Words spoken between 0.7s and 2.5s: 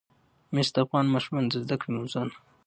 د افغان ماشومانو د زده کړې موضوع ده.